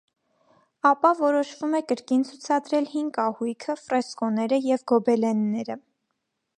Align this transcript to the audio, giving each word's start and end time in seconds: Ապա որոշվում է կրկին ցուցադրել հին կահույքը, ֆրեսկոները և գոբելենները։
Ապա 0.91 1.11
որոշվում 1.19 1.75
է 1.79 1.81
կրկին 1.91 2.25
ցուցադրել 2.31 2.89
հին 2.95 3.13
կահույքը, 3.19 3.79
ֆրեսկոները 3.85 4.63
և 4.73 4.87
գոբելենները։ 4.95 5.79